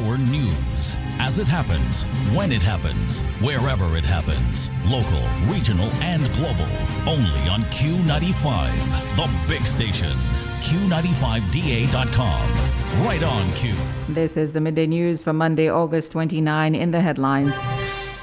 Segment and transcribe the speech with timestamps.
[0.00, 0.96] hour news.
[1.18, 4.70] As it happens, when it happens, wherever it happens.
[4.86, 5.22] Local,
[5.52, 6.66] regional, and global.
[7.06, 8.70] Only on Q95,
[9.16, 10.12] the big station.
[10.60, 13.06] Q95DA.com.
[13.06, 13.74] Right on Q.
[14.08, 17.54] This is the midday news for Monday, August 29 in the headlines.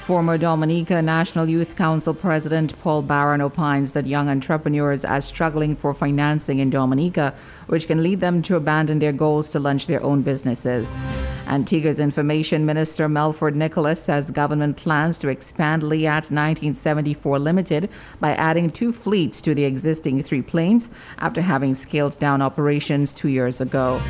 [0.07, 5.93] Former Dominica National Youth Council President Paul Barron opines that young entrepreneurs are struggling for
[5.93, 7.33] financing in Dominica,
[7.65, 11.01] which can lead them to abandon their goals to launch their own businesses.
[11.45, 17.89] Antigua's Information Minister Melford Nicholas says government plans to expand Liat 1974 Limited
[18.21, 23.27] by adding two fleets to the existing three planes after having scaled down operations two
[23.27, 24.01] years ago.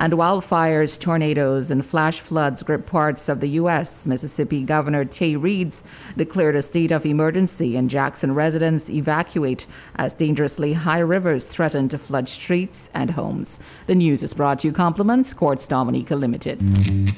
[0.00, 4.06] And wildfires, tornadoes, and flash floods grip parts of the U.S.
[4.06, 5.84] Mississippi Governor Tate Reeves
[6.16, 9.66] declared a state of emergency, and Jackson residents evacuate
[9.96, 13.60] as dangerously high rivers threaten to flood streets and homes.
[13.88, 16.62] The news is brought to you compliments Courts Dominica Limited.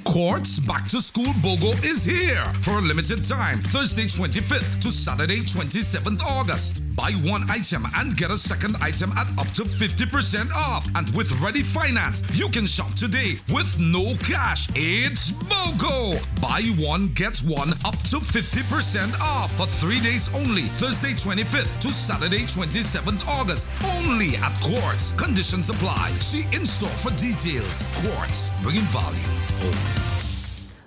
[0.02, 5.42] Courts Back to School BOGO is here for a limited time, Thursday 25th to Saturday
[5.42, 6.82] 27th August.
[6.96, 10.84] Buy one item and get a second item at up to 50% off.
[10.96, 14.66] And with ready finance, you can shop today with no cash.
[14.74, 16.16] It's BOGO!
[16.40, 21.88] Buy one, get one up to 50% off for three days only, Thursday 25th to
[21.92, 23.70] Saturday 27th August.
[23.98, 25.12] Only at Courts.
[25.12, 26.12] Conditions apply.
[26.20, 27.84] See in store for details.
[27.96, 29.20] Courts, bringing value
[29.60, 30.01] home.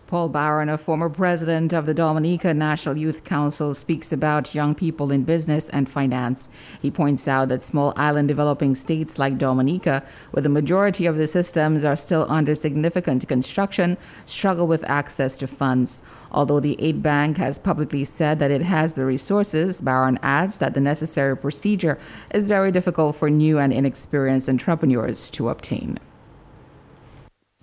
[0.08, 5.12] Paul Barron, a former president of the Dominica National Youth Council, speaks about young people
[5.12, 6.47] in business and finance.
[6.80, 11.25] He points out that small island developing states like Dominica, where the majority of the
[11.25, 13.97] systems are still under significant construction,
[14.28, 16.03] struggle with access to funds.
[16.31, 20.75] Although the Aid Bank has publicly said that it has the resources, Barron adds that
[20.75, 21.97] the necessary procedure
[22.31, 25.97] is very difficult for new and inexperienced entrepreneurs to obtain.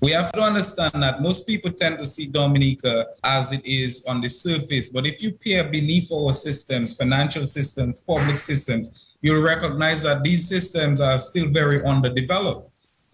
[0.03, 4.21] We have to understand that most people tend to see Dominica as it is on
[4.21, 4.89] the surface.
[4.89, 10.49] But if you peer beneath our systems, financial systems, public systems, you'll recognize that these
[10.49, 12.69] systems are still very underdeveloped.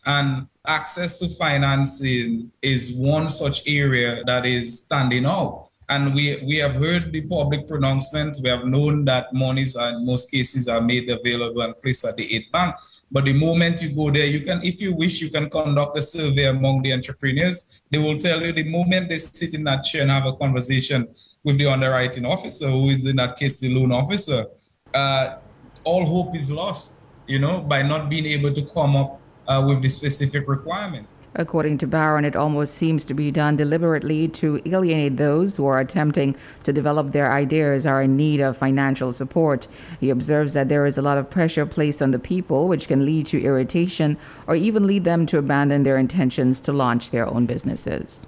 [0.06, 5.67] And access to financing is one such area that is standing out.
[5.91, 8.43] And we, we have heard the public pronouncements.
[8.43, 12.16] We have known that monies are, in most cases are made available and placed at
[12.16, 12.75] the aid bank.
[13.10, 16.03] But the moment you go there, you can, if you wish, you can conduct a
[16.03, 17.81] survey among the entrepreneurs.
[17.91, 21.09] They will tell you the moment they sit in that chair and have a conversation
[21.43, 24.44] with the underwriting officer, who is in that case the loan officer,
[24.93, 25.37] uh,
[25.84, 29.81] all hope is lost, you know, by not being able to come up uh, with
[29.81, 31.15] the specific requirements.
[31.34, 35.78] According to Barron, it almost seems to be done deliberately to alienate those who are
[35.78, 39.68] attempting to develop their ideas are in need of financial support.
[40.00, 43.04] He observes that there is a lot of pressure placed on the people, which can
[43.04, 44.16] lead to irritation
[44.46, 48.26] or even lead them to abandon their intentions to launch their own businesses.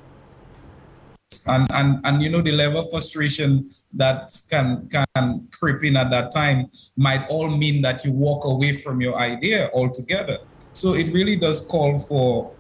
[1.47, 6.11] And, and, and you know, the level of frustration that can, can creep in at
[6.11, 10.39] that time might all mean that you walk away from your idea altogether.
[10.73, 12.53] So it really does call for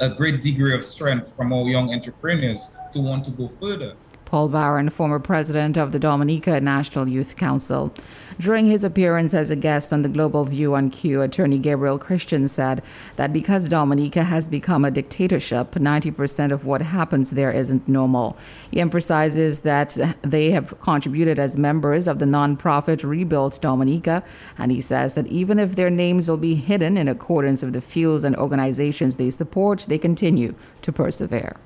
[0.00, 3.94] a great degree of strength from our young entrepreneurs to want to go further.
[4.26, 7.94] Paul Barron, former president of the Dominica National Youth Council.
[8.40, 12.48] During his appearance as a guest on the Global View on Q, attorney Gabriel Christian
[12.48, 12.82] said
[13.14, 18.36] that because Dominica has become a dictatorship, 90% of what happens there isn't normal.
[18.72, 24.24] He emphasizes that they have contributed as members of the nonprofit Rebuild Dominica,
[24.58, 27.80] and he says that even if their names will be hidden in accordance with the
[27.80, 31.56] fields and organizations they support, they continue to persevere.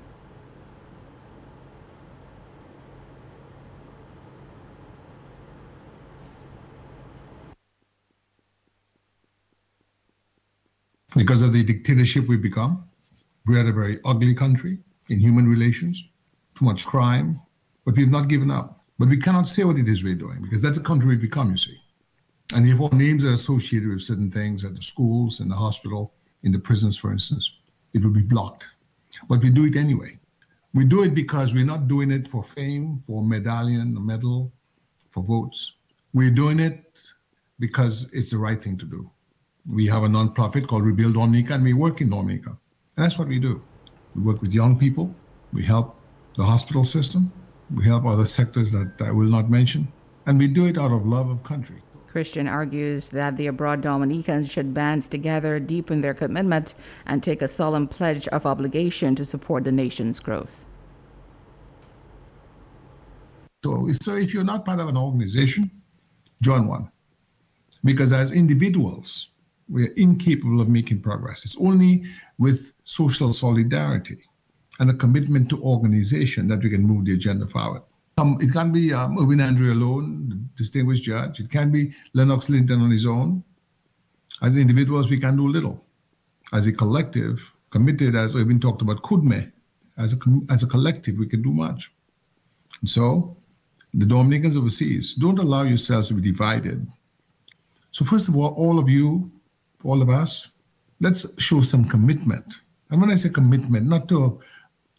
[11.15, 12.87] Because of the dictatorship we've become,
[13.45, 14.77] we are a very ugly country
[15.09, 16.03] in human relations,
[16.57, 17.35] too much crime,
[17.85, 18.83] but we've not given up.
[18.97, 21.51] But we cannot say what it is we're doing because that's the country we've become,
[21.51, 21.77] you see.
[22.53, 26.13] And if our names are associated with certain things at the schools, in the hospital,
[26.43, 27.51] in the prisons, for instance,
[27.93, 28.69] it will be blocked.
[29.27, 30.17] But we do it anyway.
[30.73, 34.51] We do it because we're not doing it for fame, for a medallion, a medal,
[35.09, 35.73] for votes.
[36.13, 37.01] We're doing it
[37.59, 39.09] because it's the right thing to do.
[39.67, 42.49] We have a nonprofit called Rebuild Dominica, and we work in Dominica.
[42.49, 43.61] And that's what we do.
[44.15, 45.13] We work with young people.
[45.53, 45.99] We help
[46.35, 47.31] the hospital system.
[47.73, 49.91] We help other sectors that I will not mention.
[50.25, 51.81] And we do it out of love of country.
[52.07, 56.75] Christian argues that the abroad Dominicans should band together, deepen their commitment,
[57.05, 60.65] and take a solemn pledge of obligation to support the nation's growth.
[63.63, 65.71] So, so if you're not part of an organization,
[66.41, 66.91] join one.
[67.85, 69.29] Because as individuals,
[69.71, 71.45] we're incapable of making progress.
[71.45, 72.03] It's only
[72.37, 74.21] with social solidarity
[74.79, 77.83] and a commitment to organization that we can move the agenda forward.
[78.17, 81.39] Um, it can't be um, Irwin Andre alone, the distinguished judge.
[81.39, 83.43] It can't be Lennox Linton on his own.
[84.41, 85.85] As individuals, we can do little.
[86.51, 89.51] As a collective, committed, as Irwin talked about, KUDME,
[89.97, 90.17] as a,
[90.51, 91.91] as a collective, we can do much.
[92.81, 93.37] And so,
[93.93, 96.85] the Dominicans overseas, don't allow yourselves to be divided.
[97.91, 99.31] So, first of all, all of you,
[99.83, 100.49] all of us,
[100.99, 102.61] let's show some commitment.
[102.89, 104.37] And when I say commitment, not to an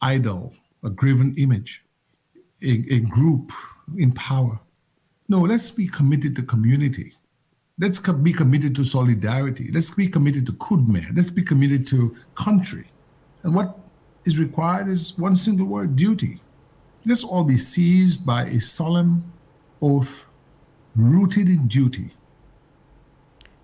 [0.00, 1.82] idol, a graven image,
[2.62, 3.52] a, a group
[3.96, 4.58] in power.
[5.28, 7.14] No, let's be committed to community.
[7.78, 9.70] Let's be committed to solidarity.
[9.72, 11.04] Let's be committed to kudme.
[11.16, 12.86] Let's be committed to country.
[13.42, 13.78] And what
[14.24, 16.40] is required is one single word duty.
[17.06, 19.24] Let's all be seized by a solemn
[19.80, 20.30] oath
[20.94, 22.12] rooted in duty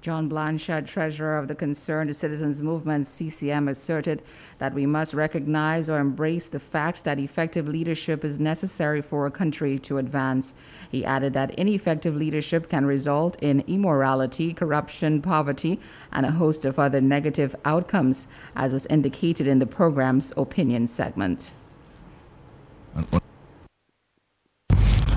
[0.00, 4.22] John Blanchard, treasurer of the Concerned Citizens Movement, CCM, asserted
[4.58, 9.30] that we must recognize or embrace the fact that effective leadership is necessary for a
[9.30, 10.54] country to advance.
[10.88, 15.80] He added that ineffective leadership can result in immorality, corruption, poverty,
[16.12, 21.50] and a host of other negative outcomes, as was indicated in the program's opinion segment.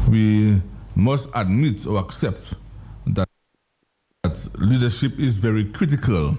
[0.10, 0.62] We
[0.95, 2.56] must admit or accept
[3.06, 3.27] that
[4.24, 6.38] that leadership is very critical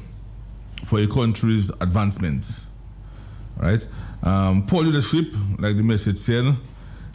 [0.85, 2.47] for a country's advancement.
[3.57, 3.85] Right?
[4.23, 5.27] Um, poor leadership,
[5.59, 6.45] like the message said,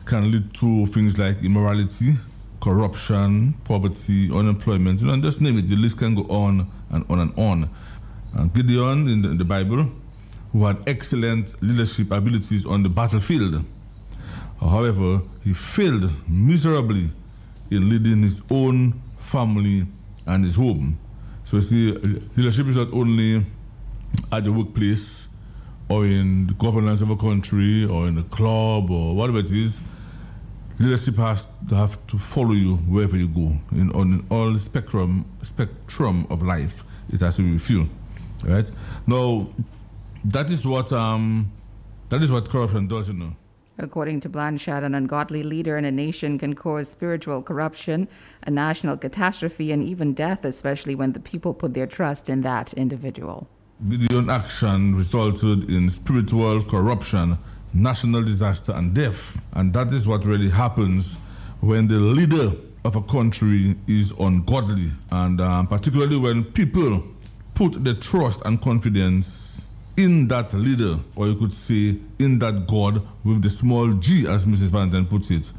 [0.03, 2.15] can lead to things like immorality,
[2.59, 4.99] corruption, poverty, unemployment.
[4.99, 5.69] You know, just name it.
[5.69, 7.69] The list can go on and on and on.
[8.37, 9.89] Uh, Gideon in the, in the Bible,
[10.51, 13.63] who had excellent leadership abilities on the battlefield.
[14.59, 17.11] However, he failed miserably
[17.71, 19.87] in leading his own family
[20.27, 20.99] and his home.
[21.43, 21.91] So you see,
[22.35, 23.45] leadership is not only
[24.31, 25.29] at the workplace
[25.89, 29.81] or in the governance of a country or in a club or whatever it is.
[30.79, 36.27] Leadership has to have to follow you wherever you go in on all spectrum spectrum
[36.29, 36.83] of life.
[37.09, 37.89] It has to be with you,
[38.43, 38.69] right?
[39.07, 39.49] Now,
[40.25, 41.51] that is what um,
[42.09, 43.35] that is what corruption does, you know.
[43.79, 48.07] According to Blanchard, an ungodly leader in a nation can cause spiritual corruption,
[48.43, 52.73] a national catastrophe, and even death, especially when the people put their trust in that
[52.73, 53.47] individual.
[53.87, 57.37] Gideon action resulted in spiritual corruption,
[57.71, 59.39] national disaster, and death.
[59.53, 61.17] And that is what really happens
[61.59, 62.53] when the leader
[62.83, 67.03] of a country is ungodly, and um, particularly when people
[67.53, 69.66] put their trust and confidence
[69.97, 74.45] in that leader, or you could say in that God with the small g, as
[74.45, 74.69] Mrs.
[74.69, 75.51] Valentine puts it,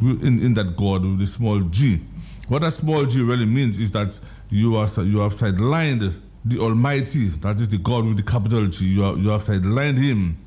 [0.00, 2.00] in, in that God with the small g.
[2.48, 4.18] What that small g really means is that
[4.50, 8.86] you are you have sidelined the Almighty, that is the God with the capital G.
[8.86, 10.38] You, are, you have sidelined Him,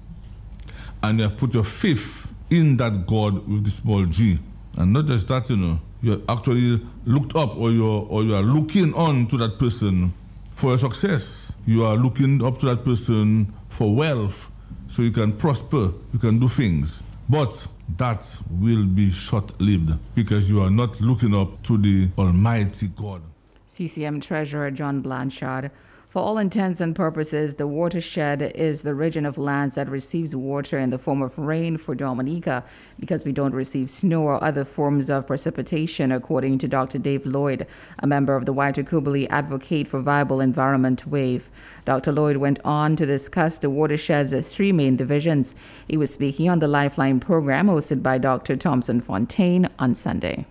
[1.01, 4.39] and you have put your faith in that God with the small g.
[4.77, 8.41] And not just that, you know, you actually looked up, or you or you are
[8.41, 10.13] looking on to that person
[10.55, 11.53] for success.
[11.65, 14.49] You are looking up to that person for wealth
[14.87, 17.03] so you can prosper, you can do things.
[17.27, 17.67] But
[17.97, 23.21] that will be short lived because you are not looking up to the Almighty God.
[23.67, 25.71] CCM Treasurer John Blanchard
[26.15, 30.79] for all intents and purposes, the watershed is the region of lands that receives water
[30.79, 32.63] in the form of rain for Dominica
[32.97, 36.99] because we don't receive snow or other forms of precipitation, according to Dr.
[36.99, 37.67] Dave Lloyd,
[37.99, 41.51] a member of the Waitukubuli Advocate for Viable Environment WAVE.
[41.83, 42.13] Dr.
[42.13, 45.53] Lloyd went on to discuss the watershed's three main divisions.
[45.85, 48.55] He was speaking on the Lifeline program hosted by Dr.
[48.55, 50.45] Thomson Fontaine on Sunday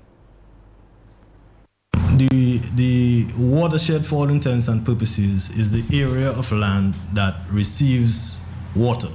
[2.19, 8.41] the the watershed for all intents and purposes is the area of land that receives
[8.75, 9.09] water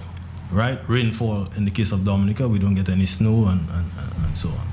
[0.52, 0.80] right?
[0.88, 3.92] Rainfall in the case of dominica we don't get any snow and, and,
[4.26, 4.68] and so on.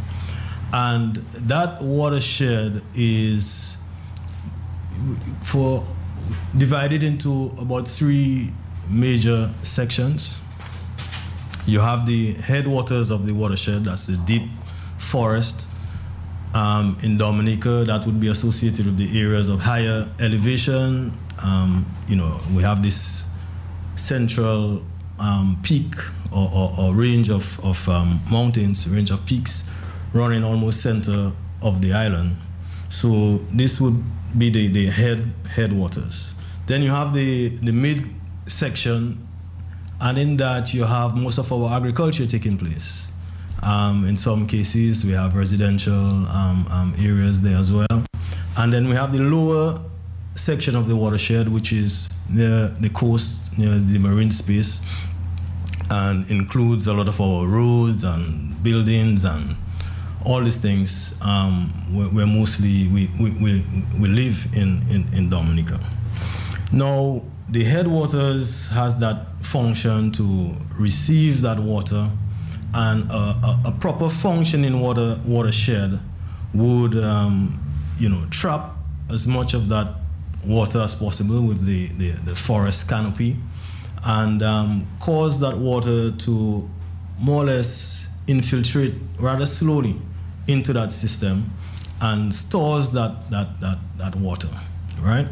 [0.73, 1.17] And
[1.49, 3.79] that watershed is
[5.43, 5.85] for
[6.57, 8.53] divided into about three
[8.91, 10.41] major sections.
[11.67, 14.49] You have the headwaters of the watershed that's the deep
[14.99, 15.66] forest
[16.57, 21.13] um, in Dominica, that would be associated with the areas of higher elevation.
[21.45, 23.27] Um, you know, we have this
[23.97, 24.83] central
[25.21, 25.95] um, peak
[26.33, 29.69] or, or, or, range of, of um, mountains, range of peaks
[30.15, 31.33] running almost center
[31.63, 32.37] of the island.
[32.89, 34.03] So this would
[34.39, 36.35] be the, the head headwaters.
[36.67, 38.09] Then you have the, the mid
[38.47, 39.27] section,
[40.01, 43.11] and in that you have most of our agriculture taking place.
[43.63, 48.05] Um, in some cases, we have residential um, um, areas there as well.
[48.57, 49.81] And then we have the lower
[50.35, 54.83] section of the watershed, which is near the coast, near the marine space.
[55.91, 59.57] and includes a lot of our roads and buildings and
[60.25, 61.19] all these things.
[61.23, 63.65] Um, we're, mostly we, we, we,
[64.01, 65.79] we live in, in, in Dominica.
[66.73, 72.11] Now the headwaters has that function to receive that water,
[72.75, 76.01] and a, a, a proper functioning water watershed
[76.55, 77.61] would um,
[77.99, 78.73] you know trap
[79.11, 79.95] as much of that
[80.45, 83.37] water as possible with the, the, the forest canopy
[84.05, 86.69] and um, cause that water to
[87.19, 90.01] more or less infiltrate rather slowly
[90.47, 91.51] into that system
[92.01, 94.49] and stores that, that, that, that water,
[95.01, 95.27] right?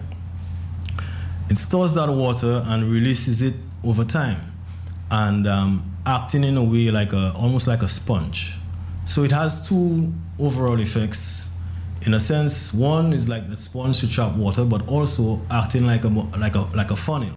[1.51, 4.53] It stores that water and releases it over time
[5.11, 8.55] and um, acting in a way like a, almost like a sponge.
[9.07, 11.51] So it has two overall effects.
[12.07, 16.05] In a sense, one is like the sponge to trap water, but also acting like
[16.05, 17.35] a, like a, like a funnel.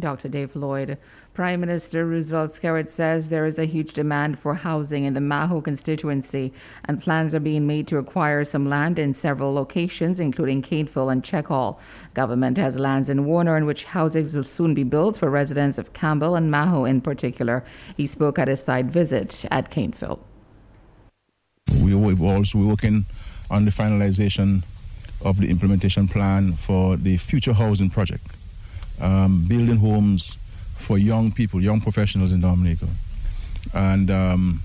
[0.00, 0.28] Dr.
[0.28, 0.98] Dave Lloyd.
[1.34, 5.64] Prime Minister Roosevelt Skerrit says there is a huge demand for housing in the Mahaut
[5.64, 6.52] constituency,
[6.84, 11.22] and plans are being made to acquire some land in several locations, including Caneville and
[11.22, 11.78] Checkhall.
[12.14, 15.92] Government has lands in Warner in which houses will soon be built for residents of
[15.92, 17.62] Campbell and Mahaut in particular.
[17.96, 20.18] He spoke at a site visit at Caneville.
[21.80, 23.06] We are also working
[23.50, 24.64] on the finalization
[25.22, 28.26] of the implementation plan for the future housing project
[29.00, 30.36] um, building homes
[30.76, 32.86] for young people, young professionals in Dominica.
[33.74, 34.62] And um,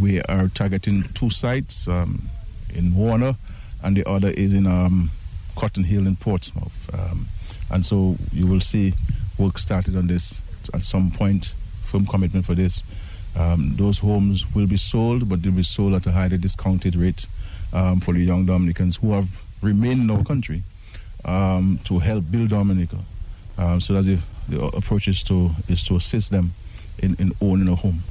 [0.00, 2.28] we are targeting two sites um,
[2.74, 3.36] in Warner,
[3.82, 5.10] and the other is in um,
[5.56, 6.90] Cotton Hill in Portsmouth.
[6.94, 7.26] Um,
[7.70, 8.94] and so you will see
[9.38, 10.40] work started on this
[10.72, 11.52] at some point,
[11.82, 12.82] firm commitment for this.
[13.36, 17.26] Um, those homes will be sold, but they'll be sold at a highly discounted rate
[17.70, 19.28] for the young Dominicans who have
[19.60, 20.62] remained in our country
[21.24, 22.96] to help build Dominica.
[23.58, 26.52] Um, so that's the, the approach is to is to assist them
[26.98, 28.02] in, in owning a home.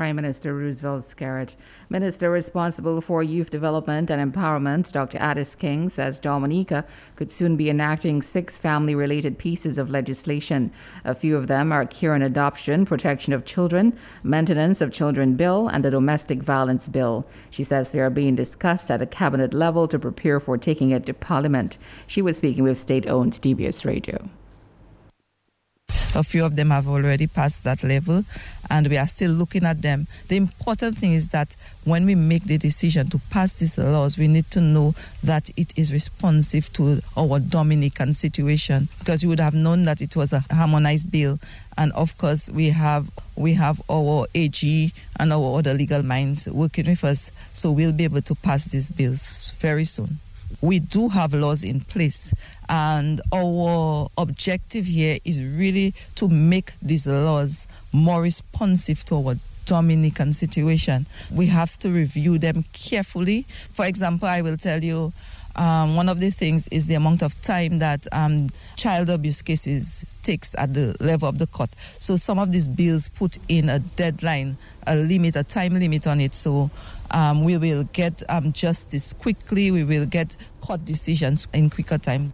[0.00, 1.56] Prime Minister Roosevelt Skerrit.
[1.90, 5.18] Minister responsible for youth development and empowerment, Dr.
[5.18, 10.72] Adis King, says Dominica could soon be enacting six family related pieces of legislation.
[11.04, 13.92] A few of them are cure and adoption, protection of children,
[14.22, 17.26] maintenance of children bill, and the domestic violence bill.
[17.50, 21.04] She says they are being discussed at a cabinet level to prepare for taking it
[21.04, 21.76] to parliament.
[22.06, 24.30] She was speaking with state owned DBS Radio.
[26.12, 28.24] A few of them have already passed that level,
[28.68, 30.08] and we are still looking at them.
[30.26, 34.26] The important thing is that when we make the decision to pass these laws, we
[34.26, 39.54] need to know that it is responsive to our Dominican situation, because you would have
[39.54, 41.38] known that it was a harmonized bill,
[41.78, 46.86] and of course we have we have our AG and our other legal minds working
[46.86, 50.18] with us, so we'll be able to pass these bills very soon
[50.60, 52.34] we do have laws in place,
[52.68, 59.36] and our objective here is really to make these laws more responsive to our
[59.66, 61.06] Dominican situation.
[61.30, 63.46] We have to review them carefully.
[63.72, 65.12] For example, I will tell you.
[65.56, 70.04] Um, one of the things is the amount of time that um, child abuse cases
[70.22, 71.70] takes at the level of the court.
[71.98, 76.20] So some of these bills put in a deadline, a limit, a time limit on
[76.20, 76.34] it.
[76.34, 76.70] So
[77.10, 79.70] um, we will get um, justice quickly.
[79.70, 82.32] We will get court decisions in quicker time.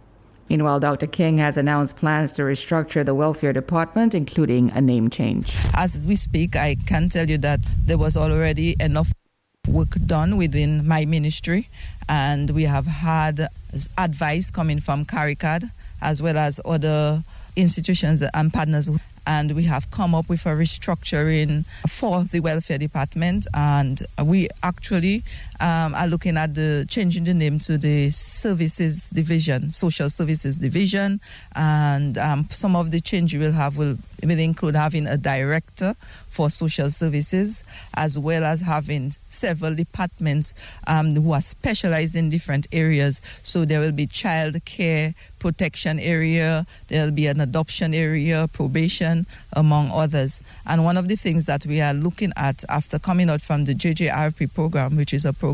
[0.49, 1.07] Meanwhile, Dr.
[1.07, 5.53] King has announced plans to restructure the welfare department, including a name change.
[5.73, 9.11] As we speak, I can tell you that there was already enough
[9.67, 11.69] work done within my ministry,
[12.07, 13.47] and we have had
[13.97, 15.71] advice coming from CARICAD
[16.01, 17.23] as well as other
[17.55, 18.89] institutions and partners.
[19.25, 23.45] And we have come up with a restructuring for the welfare department.
[23.53, 25.23] And we actually
[25.59, 31.19] um, are looking at the changing the name to the services division social services division
[31.55, 35.95] and um, some of the change we will have will, will include having a director
[36.29, 37.63] for social services
[37.95, 40.53] as well as having several departments
[40.87, 46.65] um, who are specialized in different areas so there will be child care protection area,
[46.87, 50.41] there'll be an adoption area, probation, among others.
[50.65, 53.73] And one of the things that we are looking at after coming out from the
[53.73, 55.46] JJRP program, which is a program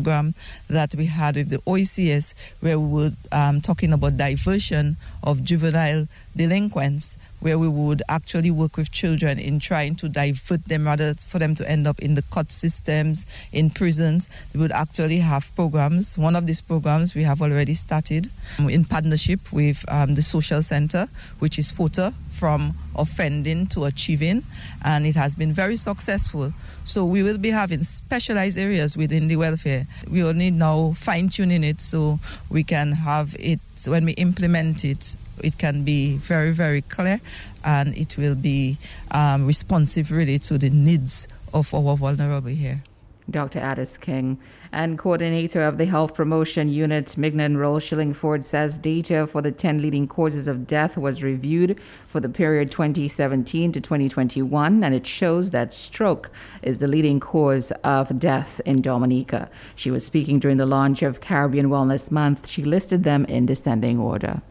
[0.68, 6.08] that we had with the OECS, where we were um, talking about diversion of juvenile
[6.36, 11.38] delinquents where we would actually work with children in trying to divert them rather for
[11.38, 14.30] them to end up in the court systems, in prisons.
[14.54, 16.16] We would actually have programs.
[16.16, 20.62] One of these programs we have already started um, in partnership with um, the Social
[20.62, 21.06] Center,
[21.38, 24.42] which is FOTA, from offending to achieving,
[24.82, 26.50] and it has been very successful.
[26.84, 29.86] So we will be having specialized areas within the welfare.
[30.10, 35.16] We need now fine tuning it so we can have it when we implement it
[35.42, 37.20] it can be very, very clear
[37.64, 38.78] and it will be
[39.10, 42.82] um, responsive really to the needs of our vulnerable here.
[43.30, 43.60] Dr.
[43.60, 44.38] Adis King.
[44.70, 49.80] And coordinator of the Health Promotion Unit, Mignon Roll Shillingford, says data for the 10
[49.80, 55.52] leading causes of death was reviewed for the period 2017 to 2021, and it shows
[55.52, 56.30] that stroke
[56.62, 59.48] is the leading cause of death in Dominica.
[59.76, 62.48] She was speaking during the launch of Caribbean Wellness Month.
[62.48, 64.42] She listed them in descending order.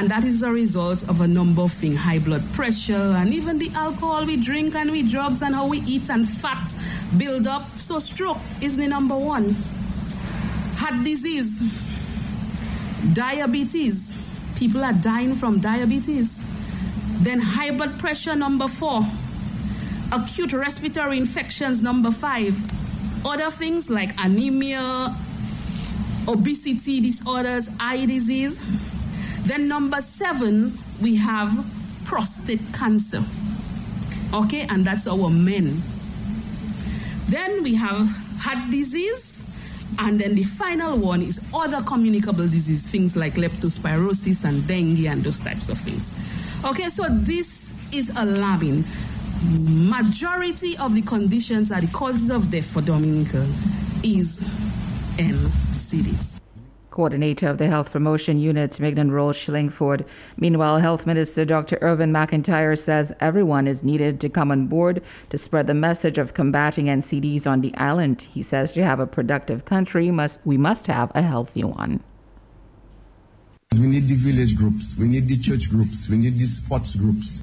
[0.00, 3.58] And that is a result of a number of things high blood pressure, and even
[3.58, 6.74] the alcohol we drink and we drugs, and how we eat, and fat
[7.18, 7.68] build up.
[7.76, 9.54] So, stroke is the number one.
[10.76, 11.52] Heart disease,
[13.12, 14.14] diabetes.
[14.56, 16.42] People are dying from diabetes.
[17.22, 19.02] Then, high blood pressure, number four.
[20.12, 22.56] Acute respiratory infections, number five.
[23.26, 25.14] Other things like anemia,
[26.26, 28.62] obesity disorders, eye disease.
[29.44, 31.50] Then, number seven, we have
[32.04, 33.22] prostate cancer.
[34.32, 35.80] Okay, and that's our men.
[37.28, 39.44] Then we have heart disease,
[39.98, 45.22] and then the final one is other communicable disease, things like leptospirosis and dengue and
[45.22, 46.12] those types of things.
[46.64, 48.84] Okay, so this is alarming.
[49.88, 53.46] Majority of the conditions are the causes of death for Dominica
[54.02, 54.42] is
[55.16, 56.29] NCDs
[56.90, 60.06] coordinator of the Health Promotion Unit, Mignon Roll Shillingford.
[60.36, 61.78] Meanwhile, Health Minister Dr.
[61.80, 66.34] Irving McIntyre says everyone is needed to come on board to spread the message of
[66.34, 68.22] combating NCDs on the island.
[68.22, 72.02] He says to have a productive country, must we must have a healthy one.
[73.72, 77.40] We need the village groups, we need the church groups, we need the sports groups,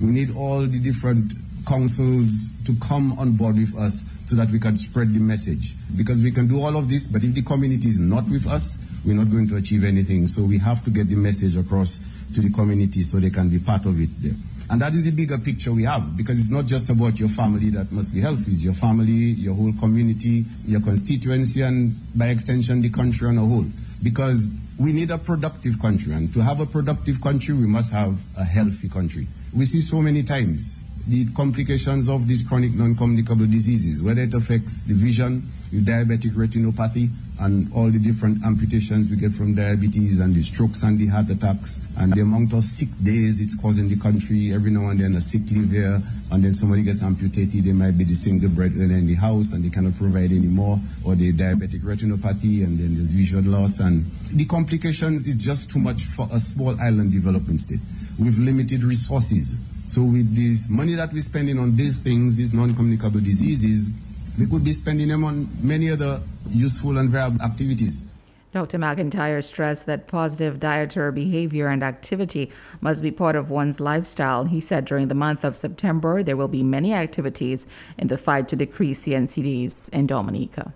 [0.00, 1.34] we need all the different
[1.66, 5.74] councils to come on board with us so that we can spread the message.
[5.96, 8.78] Because we can do all of this, but if the community is not with us,
[9.04, 10.26] we're not going to achieve anything.
[10.26, 12.00] So we have to get the message across
[12.34, 14.34] to the community so they can be part of it there.
[14.68, 17.70] And that is the bigger picture we have because it's not just about your family
[17.70, 22.82] that must be healthy, it's your family, your whole community, your constituency, and by extension,
[22.82, 23.66] the country on a whole.
[24.02, 28.18] Because we need a productive country, and to have a productive country, we must have
[28.36, 29.28] a healthy country.
[29.54, 34.82] We see so many times the complications of these chronic non-communicable diseases, whether it affects
[34.82, 35.40] the vision
[35.72, 40.82] with diabetic retinopathy and all the different amputations we get from diabetes and the strokes
[40.82, 41.80] and the heart attacks.
[41.96, 45.20] And the amount of sick days it's causing the country every now and then a
[45.20, 49.06] sick leave here and then somebody gets amputated they might be the single breadwinner in
[49.06, 53.52] the house and they cannot provide anymore or the diabetic retinopathy and then there's vision
[53.52, 53.78] loss.
[53.78, 57.80] And the complications is just too much for a small island development state.
[58.18, 63.20] With limited resources so with this money that we're spending on these things, these non-communicable
[63.20, 63.92] diseases,
[64.38, 66.20] we could be spending them on many other
[66.50, 68.04] useful and viable activities.
[68.52, 68.78] Dr.
[68.78, 74.46] McIntyre stressed that positive dietary behavior and activity must be part of one's lifestyle.
[74.46, 77.66] He said during the month of September, there will be many activities
[77.98, 80.72] in the fight to decrease CNCDs in Dominica.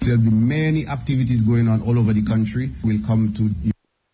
[0.00, 2.70] There'll be many activities going on all over the country.
[2.82, 3.50] We'll come to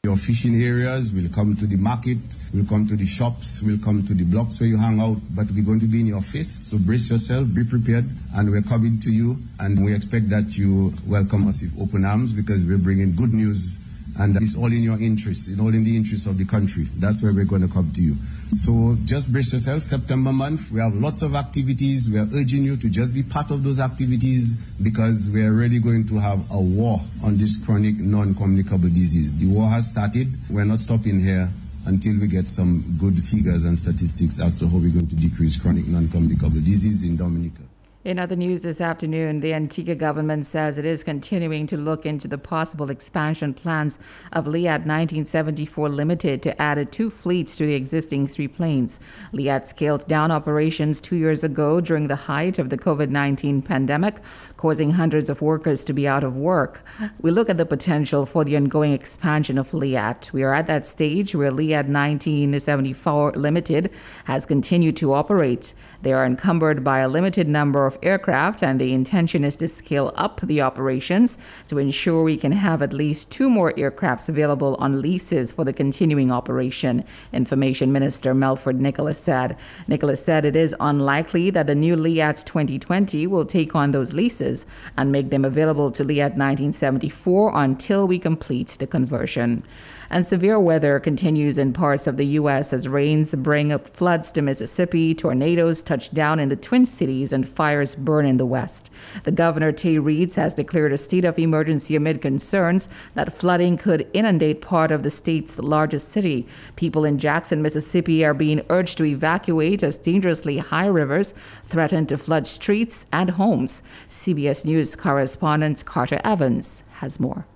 [0.04, 2.18] your fishing areas, we'll come to the market,
[2.52, 5.46] we'll come to the shops, we'll come to the blocks where you hang out, but
[5.52, 6.50] we're going to be in your face.
[6.50, 9.38] So brace yourself, be prepared, and we're coming to you.
[9.60, 13.78] And we expect that you welcome us with open arms because we're bringing good news
[14.18, 16.88] and it's all in your interest, it's all in the interest of the country.
[16.96, 18.16] That's where we're going to come to you.
[18.54, 19.82] So just brace yourself.
[19.82, 22.10] September month, we have lots of activities.
[22.10, 25.78] We are urging you to just be part of those activities because we are really
[25.78, 29.36] going to have a war on this chronic non-communicable disease.
[29.36, 30.28] The war has started.
[30.50, 31.48] We're not stopping here
[31.86, 35.56] until we get some good figures and statistics as to how we're going to decrease
[35.56, 37.62] chronic non-communicable disease in Dominica.
[38.04, 42.26] In other news this afternoon, the Antigua government says it is continuing to look into
[42.26, 43.96] the possible expansion plans
[44.32, 48.98] of Liat 1974 Limited to add two fleets to the existing three planes.
[49.32, 54.16] Liat scaled down operations two years ago during the height of the COVID 19 pandemic,
[54.56, 56.84] causing hundreds of workers to be out of work.
[57.20, 60.32] We look at the potential for the ongoing expansion of Liat.
[60.32, 63.92] We are at that stage where Liat 1974 Limited
[64.24, 65.72] has continued to operate.
[66.00, 70.12] They are encumbered by a limited number of aircraft, and the intention is to scale
[70.16, 75.00] up the operations to ensure we can have at least two more aircrafts available on
[75.00, 79.56] leases for the continuing operation, Information Minister Melford Nicholas said.
[79.88, 84.66] Nicholas said it is unlikely that the new Liat 2020 will take on those leases
[84.96, 89.64] and make them available to Liat 1974 until we complete the conversion.
[90.12, 92.74] And severe weather continues in parts of the U.S.
[92.74, 97.48] as rains bring up floods to Mississippi, tornadoes touch down in the Twin Cities, and
[97.48, 98.90] fires fires burn in the west.
[99.24, 104.08] The governor, Tate Reeves, has declared a state of emergency amid concerns that flooding could
[104.12, 106.46] inundate part of the state's largest city.
[106.76, 112.16] People in Jackson, Mississippi are being urged to evacuate as dangerously high rivers threaten to
[112.16, 113.82] flood streets and homes.
[114.08, 117.46] CBS News correspondent Carter Evans has more.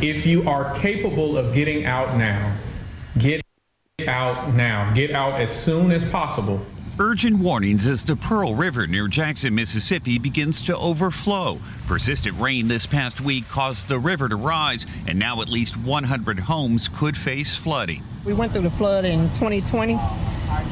[0.00, 2.54] If you are capable of getting out now,
[3.18, 3.40] get
[4.06, 4.92] out now.
[4.92, 6.60] Get out as soon as possible.
[7.00, 11.58] Urgent warnings as the Pearl River near Jackson, Mississippi begins to overflow.
[11.88, 16.38] Persistent rain this past week caused the river to rise, and now at least 100
[16.38, 18.04] homes could face flooding.
[18.24, 19.98] We went through the flood in 2020.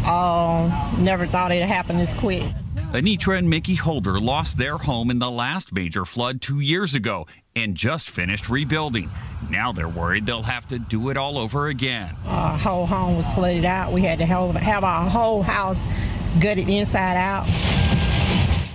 [0.04, 2.44] Uh, never thought it'd happen this quick.
[2.92, 7.26] Anitra and Mickey Holder lost their home in the last major flood two years ago
[7.56, 9.10] and just finished rebuilding.
[9.48, 12.14] Now they're worried they'll have to do it all over again.
[12.26, 13.94] Our whole home was flooded out.
[13.94, 15.82] We had to have our whole house
[16.38, 17.48] gutted inside out.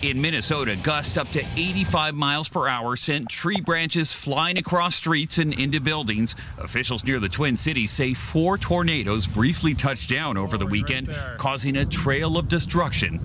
[0.02, 5.38] In Minnesota, gusts up to 85 miles per hour sent tree branches flying across streets
[5.38, 6.36] and into buildings.
[6.58, 11.78] Officials near the Twin Cities say four tornadoes briefly touched down over the weekend, causing
[11.78, 13.20] a trail of destruction.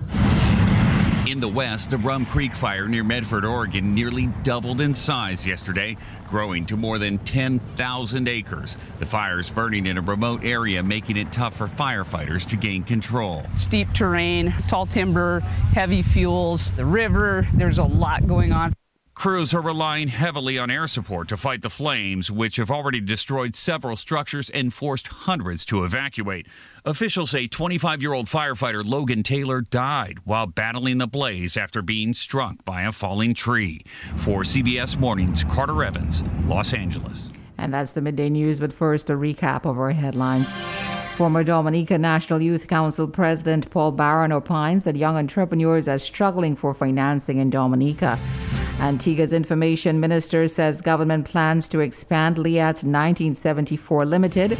[1.25, 5.95] In the west, the Rum Creek fire near Medford, Oregon, nearly doubled in size yesterday,
[6.27, 8.75] growing to more than 10,000 acres.
[8.99, 12.83] The fire is burning in a remote area, making it tough for firefighters to gain
[12.83, 13.45] control.
[13.55, 15.39] Steep terrain, tall timber,
[15.71, 18.72] heavy fuels, the river, there's a lot going on.
[19.15, 23.55] Crews are relying heavily on air support to fight the flames, which have already destroyed
[23.55, 26.47] several structures and forced hundreds to evacuate.
[26.83, 32.13] Officials say 25 year old firefighter Logan Taylor died while battling the blaze after being
[32.13, 33.83] struck by a falling tree.
[34.17, 37.29] For CBS Mornings, Carter Evans, Los Angeles.
[37.57, 40.57] And that's the midday news, but first, a recap of our headlines.
[41.15, 46.73] Former Dominica National Youth Council President Paul Barron opines that young entrepreneurs are struggling for
[46.73, 48.19] financing in Dominica.
[48.79, 54.57] Antigua's information minister says government plans to expand LIAT 1974 Limited.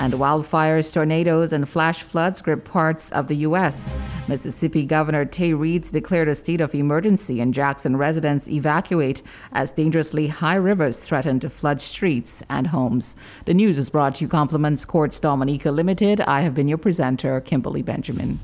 [0.00, 3.94] And wildfires, tornadoes, and flash floods grip parts of the U.S.
[4.26, 10.26] Mississippi Governor Tate Reeves declared a state of emergency, and Jackson residents evacuate as dangerously
[10.26, 13.14] high rivers threaten to flood streets and homes.
[13.44, 16.20] The news is brought to you compliments Courts Dominica Limited.
[16.22, 18.40] I have been your presenter, Kimberly Benjamin.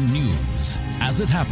[0.00, 1.48] News as it happens.